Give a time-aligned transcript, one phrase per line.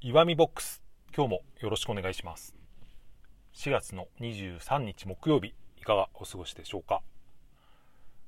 [0.00, 0.80] 岩見ボックス。
[1.12, 2.54] 今日もよろしくお願いします。
[3.54, 7.02] 4月の23日木曜日いかがお過ごしでしょうか？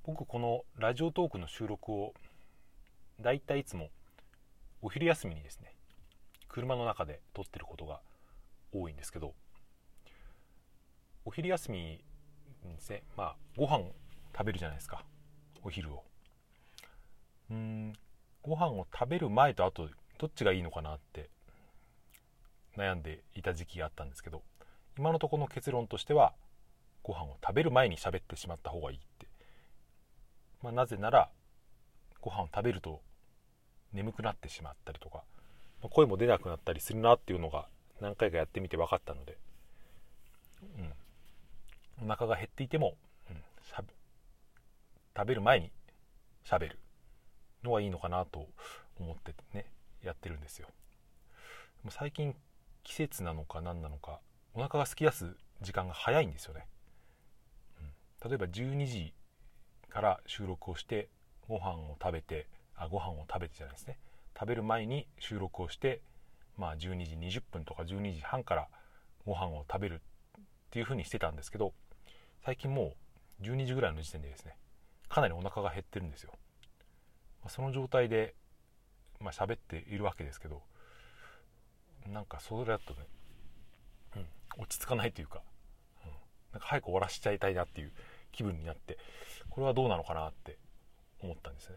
[0.05, 2.13] 僕このラジオトークの収録を
[3.21, 3.91] だいたいいつも
[4.83, 5.77] お昼休みにですね
[6.49, 8.01] 車の中で撮ってることが
[8.73, 9.33] 多いんですけど
[11.25, 12.05] お昼休みに
[12.75, 13.85] ですねまあご飯
[14.37, 15.05] 食べるじゃないですか
[15.63, 16.03] お昼を。
[17.53, 17.93] うん
[18.43, 21.31] ご飯を食べる前と後どっちがいいのかなって
[22.77, 24.43] 悩んでいた時期があったんですけど
[24.99, 26.33] 今のところの結論としては
[27.03, 29.27] ご飯を食べる前に喋ってしまった方がいいって、
[30.63, 31.29] まあ、なぜなら
[32.21, 33.01] ご飯を食べると
[33.93, 35.23] 眠くなってしまったりとか
[35.91, 37.67] 声も出なくなったりするなっていうのが
[38.01, 39.39] 何回かやってみて分かったので、
[42.01, 42.95] うん、お腹が減っていても、
[43.31, 43.37] うん、
[45.17, 45.71] 食べる前に
[46.45, 46.79] しゃべる
[47.65, 48.47] のがいいのかなと
[48.99, 49.67] 思ってね
[50.03, 50.69] やってるんですよ。
[51.89, 52.35] 最近
[52.83, 54.21] 季節なのか何なのか
[54.55, 56.67] お腹が空き出す時間が早いんですよね、
[57.81, 59.13] うん、例えば12時
[59.91, 61.09] から収録をして
[61.49, 63.99] ご飯を食べてあご飯を食べてじゃないですね。
[64.39, 66.01] 食べる前に収録をして
[66.57, 68.69] まあ12時20分とか12時半から
[69.27, 70.01] ご飯を食べる
[70.39, 71.75] っていう風にしてたんですけど
[72.45, 72.95] 最近も
[73.43, 74.57] う12時ぐらいの時点でですね
[75.09, 76.33] かなりお腹が減ってるんですよ、
[77.45, 78.35] ま、その状態で
[79.21, 80.63] まあ喋っているわけですけど
[82.13, 83.01] なんかそれだとね、
[84.17, 84.27] うん、
[84.63, 85.43] 落ち着かないというか、
[86.05, 86.11] うん、
[86.53, 87.93] なんか早く終わらしちゃいたいなっていう
[88.33, 88.99] 気分になって
[89.49, 90.59] これはどうなのかなって
[91.23, 91.77] 思ったんですね。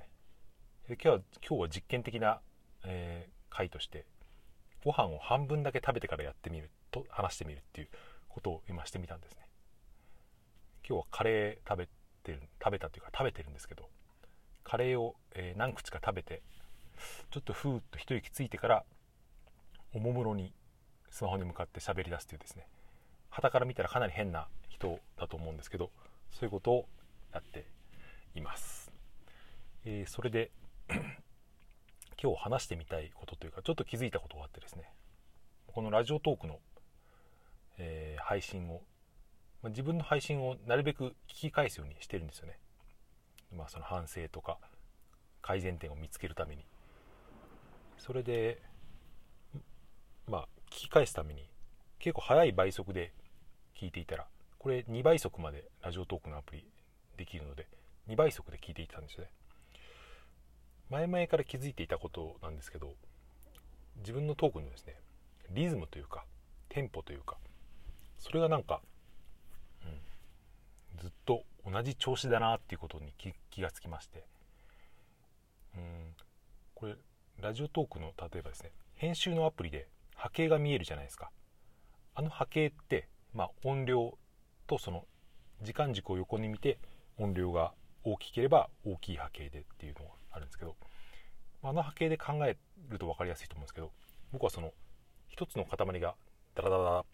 [0.87, 1.15] で今日は
[1.47, 2.41] 今日は実験的な、
[2.85, 4.05] えー、回として
[4.83, 7.87] ご飯を半分だけ食べてからやってみると話してみるっていう
[8.27, 9.47] ことを今してみたんですね。
[10.87, 11.89] 今日はカレー食べ
[12.23, 13.87] てる食べたというか食べてるんですけど
[14.63, 16.41] カレーを、えー、何口か食べて
[17.31, 18.83] ちょっとふーっと一息ついてから
[19.93, 20.53] おもむろに
[21.09, 22.67] スマホに向かって喋り出すというですね。
[23.29, 25.89] 傍から見たらかなり変な人だと思うんですけど
[26.31, 26.85] そういうことを
[27.33, 27.65] やって
[28.35, 28.91] います、
[29.85, 30.51] えー、それで
[32.21, 34.83] 今日話してみたいことというかちょっと気づいたことがあってですね。
[35.67, 36.59] このラジオトークの、
[37.79, 38.81] えー、配信を、
[39.63, 42.59] まあ、自分の配信をなるべく聞き返すようにしてるんですよね。
[43.51, 44.57] まあその反省とか
[45.41, 46.65] 改善点を見つけるために。
[47.97, 48.61] それで
[50.93, 51.49] 返すために
[51.97, 53.13] 結構速い倍速で
[53.75, 54.27] 聞いていたら
[54.59, 56.67] これ2倍速までラジオトークのアプリ
[57.17, 57.67] できるので
[58.07, 59.31] 2倍速で聞いていたんですよね。
[60.91, 62.93] 前々から気づいていたことなんですけど
[63.97, 64.95] 自分のトークのですね
[65.49, 66.25] リズムというか
[66.69, 67.37] テンポというか
[68.19, 68.81] それがなんか、
[69.83, 73.13] うん、ずっと同じ調子だなっていうことに
[73.49, 74.23] 気がつきまして
[75.75, 75.81] うん
[76.75, 76.95] これ
[77.41, 79.87] ラジオトークの例えばですね編集のアプリで
[80.23, 81.31] 波形が見えるじゃないですか。
[82.15, 84.17] あの波形って、まあ、音量
[84.67, 85.03] とその
[85.61, 86.79] 時間軸を横に見て
[87.17, 87.73] 音量が
[88.05, 90.77] 大きければ大きい波形でっていうのがあるんですけど、
[91.61, 92.55] まあ、の波形で考え
[92.89, 93.91] ると分かりやすいと思うんですけど
[94.31, 94.71] 僕はその
[95.27, 96.15] 一つの塊が
[96.55, 97.05] ダラダラ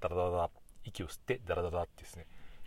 [0.00, 0.50] ダラダラ
[0.84, 2.26] 息を吸ってダラダラってですね、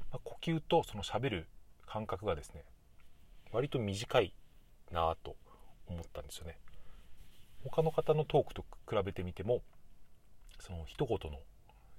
[0.10, 1.48] まあ、呼吸とそのしゃべる
[1.86, 2.64] 感覚がですね
[3.52, 4.34] 割と短い
[4.94, 5.36] なぁと
[5.88, 6.60] 思ったんですよね。
[7.70, 9.62] 他の方のトークと比べてみても
[10.60, 11.40] その一言の、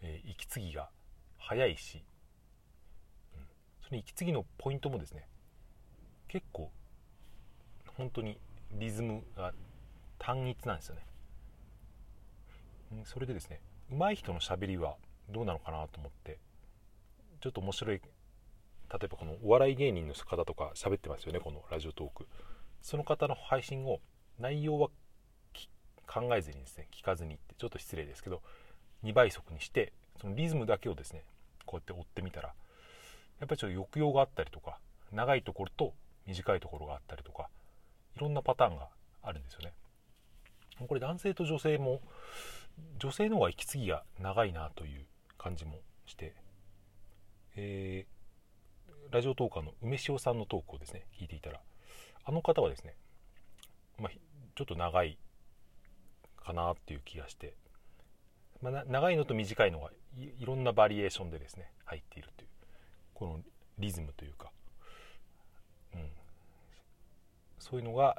[0.02, 0.88] えー、息継ぎが
[1.38, 2.04] 早いし、
[3.34, 3.42] うん、
[3.86, 5.26] その息継ぎのポイントもですね
[6.28, 6.70] 結構
[7.96, 8.38] 本当に
[8.72, 9.52] リズムが
[10.18, 11.06] 単一なんですよね、
[12.92, 13.60] うん、それでですね
[13.90, 14.96] 上手い人のしゃべりは
[15.30, 16.38] どうなのかなと思って
[17.40, 18.00] ちょっと面白い
[18.92, 22.26] 例えばこのお笑い芸人の方とか喋ってますよねこのラジオトーク。
[22.82, 23.98] その方の配信を
[24.38, 24.90] 内容は
[26.06, 28.42] 考えずにですね聞かずにってちょっと失礼ですけど
[29.04, 31.24] 2倍速にしてそのリズムだけをですね
[31.64, 32.54] こうやって追ってみたら
[33.40, 34.78] やっぱりちょっと抑揚があったりとか
[35.12, 35.92] 長いところと
[36.26, 37.48] 短いところがあったりとか
[38.16, 38.88] いろんなパターンが
[39.22, 39.72] あるんですよね。
[40.86, 42.00] これ男性と女性も
[42.98, 45.06] 女性の方が息継ぎが長いなという
[45.38, 46.34] 感じもして、
[47.56, 51.60] えー、ラジオトーカーの梅塩さんのトークをですね聞いていたら
[52.24, 52.94] あの方はですね、
[53.98, 55.16] まあ、ちょっと長い
[56.46, 57.54] かなっていう気がして、
[58.62, 62.48] まあ、長いのと短いのがいろんなバリエーションでですね入っているという
[63.14, 63.40] この
[63.78, 64.50] リズムというか、
[65.94, 66.00] うん、
[67.58, 68.16] そういうのが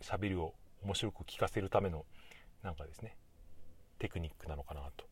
[0.00, 0.52] しゃべ、りを
[0.82, 2.04] 面白く聞かせるための
[2.62, 3.16] なんかですね
[3.98, 5.06] テクニックなのかなと。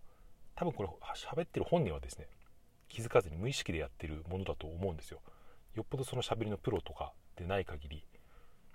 [0.54, 2.26] 多分これ喋ってる本人はですね
[2.88, 5.20] 気づかずに無意識でやってるものだと思うんですよ。
[5.74, 8.04] よっぽどその喋りのプロとかでない限り、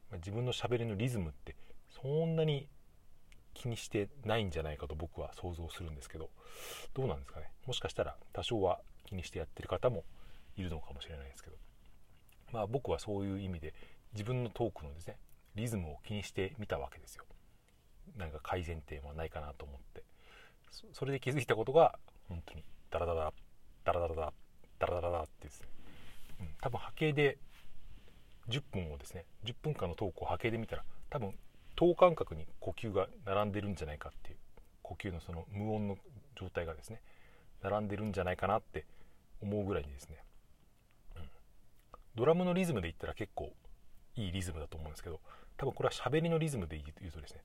[0.09, 1.55] まあ、自分の喋りのリズムって
[1.89, 2.67] そんなに
[3.57, 6.29] 気にしてないんじゃないかと僕は想像するんですけど
[6.93, 7.51] どうなんですかね？
[7.65, 10.03] もしかしたら多少は気にしてやってる方も
[10.55, 11.55] いるのかもしれないですけど。
[12.51, 13.73] まあ僕はそういう意味で
[14.13, 15.17] 自分のトークのですね
[15.55, 17.25] リズムを気にしてみたわけですよ。
[18.15, 20.03] 何か改善点はないかなと思って。
[20.93, 21.97] それで気づいたことが
[22.29, 23.33] 本当にダラダラ
[23.83, 24.33] ダラダラダラ
[24.79, 25.67] ダラダラってですね、
[26.41, 27.37] うん、多分波形で
[28.49, 31.33] 10分をですね10分間のトークを波形で見たら多分
[31.77, 34.37] 等間隔に呼吸が並んでるんじゃないかっていう
[34.81, 35.97] 呼吸のその無音の
[36.35, 37.01] 状態がですね
[37.61, 38.85] 並んでるんじゃないかなって
[39.41, 40.17] 思うぐらいにですね、
[41.15, 41.21] うん、
[42.15, 43.51] ドラムのリズムで言ったら結構
[44.15, 45.19] いいリズムだと思うんですけど
[45.55, 47.41] 多分これは喋りのリズムで言うとですね、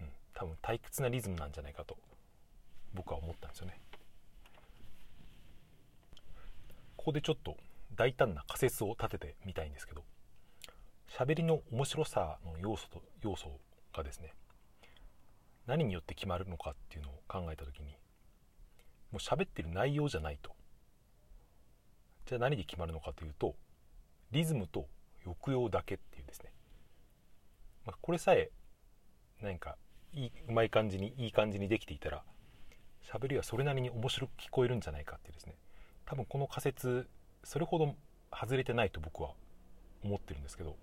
[0.00, 1.96] うん、多分退屈なリズムなんじゃないかと
[2.94, 3.78] 僕は思ったんですよね。
[6.96, 7.56] ここでちょっと
[7.96, 10.04] 大胆な仮説を立ててみたいんですけど
[11.18, 13.60] 喋りの面白さの要素と要素
[13.94, 14.32] がですね
[15.66, 17.90] 何によって決まるのかっていうのを考えた時に
[19.10, 20.52] もう喋ってる内容じゃないと。
[22.24, 23.54] じゃあ何で決まるのかというと
[24.30, 24.86] リズムと
[25.24, 26.50] 抑揚だけっていうですね、
[27.84, 28.50] まあ、これさえ
[29.42, 29.76] 何か
[30.14, 32.22] いいうまい感じにいい感じにできていたら
[33.02, 35.56] 喋りはそれなりに面白く聞こえるんじゃないかっていうですね。
[36.06, 37.06] 多分この仮説
[37.44, 37.94] それほど
[38.32, 39.32] 外れてないと僕は
[40.02, 40.76] 思ってるんですけど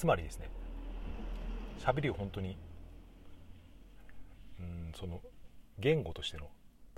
[0.00, 0.48] つまりですね
[1.78, 2.56] 喋りを本当に
[4.58, 5.20] うんその
[5.78, 6.46] 言語としての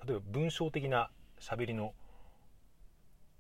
[0.07, 1.11] 例えば文章的な
[1.41, 1.95] 喋りの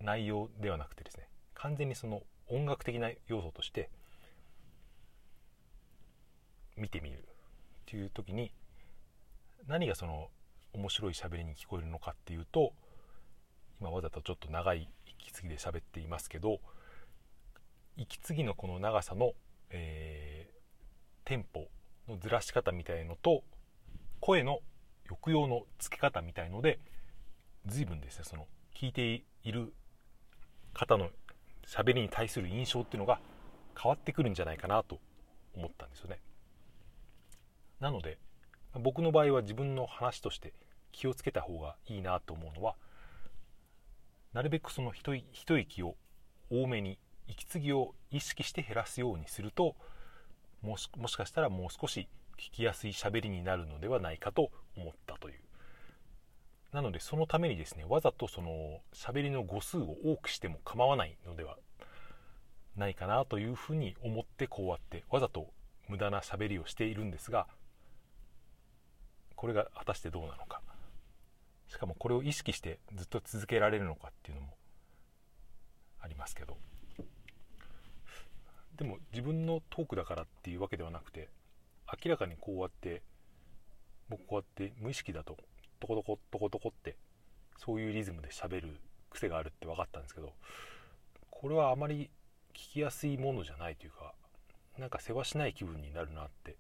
[0.00, 3.88] 内容ではなくてですね完全にその音楽的な要素として
[6.76, 7.20] 見てみるっ
[7.86, 8.50] ていう時に
[9.68, 10.26] 何がその
[10.74, 12.72] 面白い喋りに聞こえるのかっていうと
[13.80, 16.58] 今わざとちょっと長い息継ぎで喋っていますけど
[17.96, 19.34] 息継ぎのこの長さの
[19.72, 21.68] えー、テンポ
[22.08, 23.42] のずらし方みたいのと
[24.20, 24.60] 声の
[25.08, 26.78] 抑揚のつけ方みたいので
[27.66, 29.72] 随分ですねその聞いている
[30.74, 31.10] 方の
[31.66, 33.20] 喋りに対する印象っていうのが
[33.80, 34.98] 変わってくるんじゃないかなと
[35.54, 36.20] 思ったんですよね。
[37.80, 38.18] なので
[38.80, 40.54] 僕の場合は自分の話として
[40.92, 42.76] 気をつけた方がいいなと思うのは
[44.32, 45.14] なるべくその一
[45.58, 45.96] 息を
[46.50, 46.98] 多めに
[47.32, 49.74] 息継ぎを意識して減らすようにすると
[50.60, 52.06] もしもしかしたらもう少し
[52.38, 55.34] 聞きやすい喋りになるのではないかと思ったという
[56.72, 61.56] なのでそのためにですねわざとその喋りの語数を多くしても構わないのでは
[62.76, 65.48] ないかなというふうに思ってこうやってわざと
[65.88, 67.46] 無駄な喋りをしているんですが
[69.36, 70.60] これが果たしてどうなのか
[71.68, 74.54] しかもこれを意識してずっと続けられるのかっていうのも
[76.00, 76.56] ありますけど。
[78.76, 81.28] でも自分のトークだからっていうわけではなくて
[82.04, 83.02] 明らかにこうやって
[84.08, 85.36] 僕こうやって無意識だと
[85.80, 86.96] トコトコトコトコって
[87.58, 88.80] そういうリズムで喋る
[89.10, 90.32] 癖があるって分かったんですけど
[91.30, 92.10] これはあまり
[92.54, 94.14] 聞きやすいものじゃないというか
[94.78, 96.56] なんか世話しない気分になるなって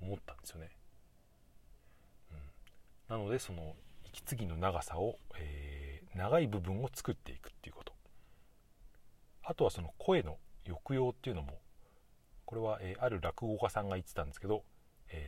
[0.00, 0.70] 思ったんですよね。
[2.30, 3.74] うん、なのでその
[4.04, 7.92] 息継ぎの長さを、えー、長い部分を作っていくっていうこと
[9.42, 11.58] あとはその声の抑揚っていうのも
[12.44, 14.62] これは、えー、ある落語家さんが言ってたんですけど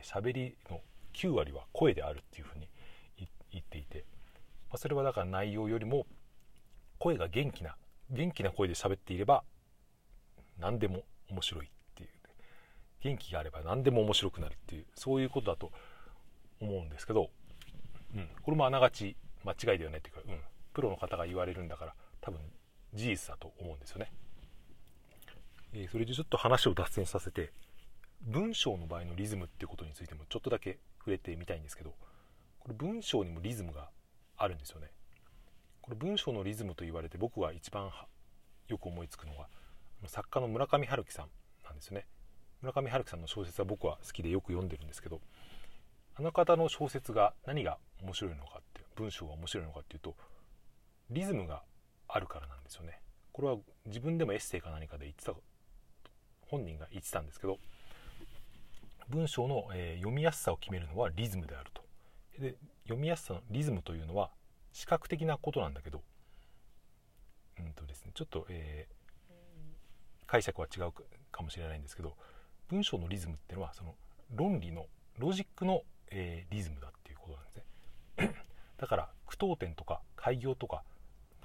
[0.03, 0.81] 喋、えー、りの
[1.13, 2.67] 9割は声であるっていうふうに
[3.51, 4.05] 言っていて、
[4.69, 6.05] まあ、それはだから内容よりも
[6.97, 7.75] 声が元気な
[8.09, 9.43] 元気な声で喋っていれば
[10.59, 12.09] 何でも面白いっていう
[13.01, 15.71] 元気があれば何でも面白くなるっていうそういうことだと
[16.61, 17.29] 思うんですけど、
[18.15, 19.15] うん、これもあながち
[19.45, 20.39] 間違いではないっていうか、うん、
[20.73, 22.39] プロの方が言われるんだから多分
[22.93, 24.11] 事実だと思うんですよね。
[25.73, 27.51] えー、それでちょっと話を脱線させて
[28.21, 31.93] 文章の場合のリズムっていうことについてもちょっとだけ触れてみたいんですけど
[32.59, 33.89] これ文章にもリズムが
[34.37, 34.87] あるんですよね。
[35.81, 37.89] これ文章のリズムと言われて僕が一番
[38.67, 39.47] よく思いつくのは
[40.05, 41.29] 作家の村上春樹さん
[41.65, 42.05] なんですよね。
[42.61, 45.21] 村上春樹さんの小説は僕は好きでよく読んでるんですけど
[46.15, 50.15] あの方の小説が何が面白いのかって文章が面白いのかっていうと
[51.09, 51.63] リズムが
[52.07, 53.01] あるからなんですよね。
[53.31, 55.33] これは自分でもエッセイか何かで言ってた
[56.49, 57.59] 本人が言ってたんですけど
[59.09, 61.81] 文章の、えー、読みやすさを決めるのはリズムであると。
[62.39, 64.29] で読みやすさのリズムというのは
[64.71, 66.01] 視覚的なことなんだけど
[67.59, 70.91] うんとですねちょっと、えー、解釈は違う
[71.31, 72.15] かもしれないんですけど
[72.69, 73.95] 文章のリズムっていうのはその
[74.33, 74.85] 論理の
[75.17, 78.45] ロジックの、えー、リズムだっていうことなんですね。
[78.77, 80.83] だから句読点とか開業とか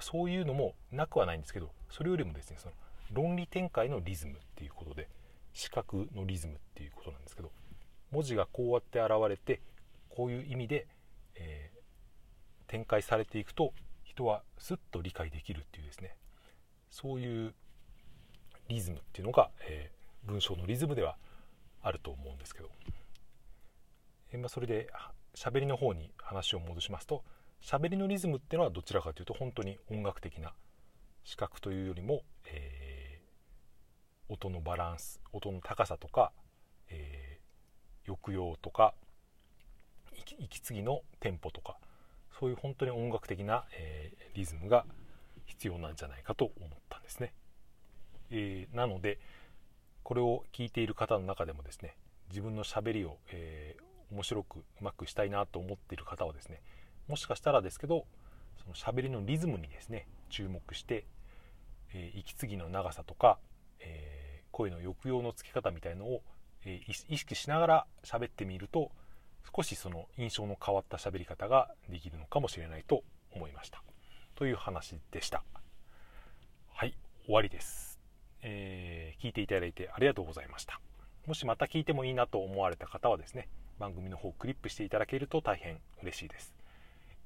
[0.01, 2.75] そういうのもなくはないんですけどそれよりもですねその
[3.13, 5.09] 論理展開のリズムっていうことで
[5.53, 7.51] 視覚のリズムっていうことなんですけど
[8.11, 9.61] 文字がこうやって現れて
[10.09, 10.87] こういう意味で、
[11.37, 13.73] えー、展開されていくと
[14.05, 16.17] 人はすっと理解できるっていうですね。
[16.89, 17.55] そういう
[18.69, 21.17] リズムっていうのが、えー、文章のリズムでは
[21.83, 22.71] あると思うんですけど、
[24.33, 24.89] えー、まあ、それで
[25.35, 27.25] 喋りの方に話を戻しますと
[27.61, 30.53] 喋りのリズムっていうのはどちらかというと本当に音楽的な
[31.25, 32.84] 視覚というよりも、えー、
[34.29, 36.33] 音のバランス音の高さとか、
[36.89, 38.95] えー、抑揚とか
[40.39, 41.77] 息継ぎのテンポとか
[42.39, 44.85] そういう本当に音楽的な、えー、リズムが
[45.47, 47.33] 必要なんじゃないかと思ったんですね。
[48.31, 49.19] えー、なので
[50.03, 51.97] これを聞いている方の中でもですね
[52.31, 56.61] 自分のしゃべりを、えー、面白くうまくしたいなと思っている方はですね
[57.09, 58.07] もしかしたらですけど
[58.63, 61.05] そのしゃべりのリズムにですね注目して、
[61.95, 63.39] えー、息継ぎの長さとか、
[63.81, 64.14] え、
[64.55, 66.23] 声の抑揚のつけ方みたいのを、
[66.65, 68.93] えー、意識しながら喋ってみると
[69.55, 73.83] 少しその印象の変わった喋り方ができるのかもしれないと思いました。
[74.37, 75.43] という話でした。
[76.73, 77.99] はい終わりです、
[78.43, 80.81] えー、聞いていただいてありがとうございました。
[81.27, 83.49] もしまた聞いてもいいなと思われた方はですね
[83.81, 86.55] 番組の方をクリップしていただけると大変嬉しいです、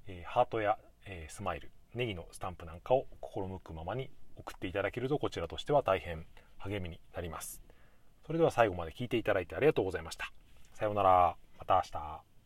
[0.06, 6.24] えー、ハートや、え、スマイルネギのスタンプなんかを心向くままに送っていただけるとこちらとしては大変
[6.58, 7.62] 励みになります。
[8.26, 10.32] それでは最後まで聞いていただいてありがとうございました。
[10.74, 11.36] さようなら。
[11.58, 12.37] また明日。